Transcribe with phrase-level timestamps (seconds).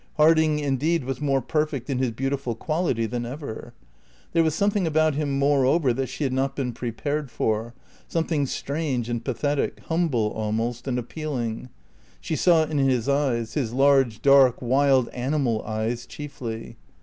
[0.17, 3.75] Harding, indeed, was more perfect in his beautiful quality than ever.
[4.33, 7.75] There was something about him moreover that she had not been prepared for,
[8.07, 11.69] something strange and pathetic, humble almost and appealing.
[12.19, 16.77] She saw it in his eyes, his large, dark, wild animal eyes, chiefly.